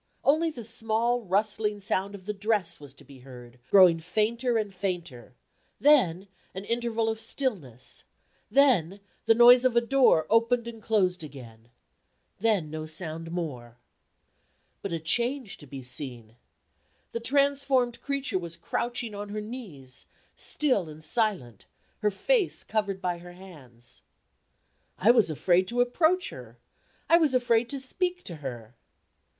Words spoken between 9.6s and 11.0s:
of a door opened and